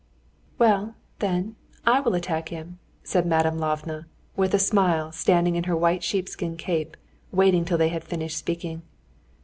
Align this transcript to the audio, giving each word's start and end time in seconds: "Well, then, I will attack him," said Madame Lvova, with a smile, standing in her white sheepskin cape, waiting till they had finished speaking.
"Well, 0.57 0.95
then, 1.19 1.57
I 1.85 1.99
will 1.99 2.15
attack 2.15 2.49
him," 2.49 2.79
said 3.03 3.23
Madame 3.23 3.59
Lvova, 3.59 4.05
with 4.35 4.55
a 4.55 4.57
smile, 4.57 5.11
standing 5.11 5.55
in 5.55 5.65
her 5.65 5.77
white 5.77 6.03
sheepskin 6.03 6.57
cape, 6.57 6.97
waiting 7.31 7.65
till 7.65 7.77
they 7.77 7.89
had 7.89 8.03
finished 8.03 8.35
speaking. 8.39 8.81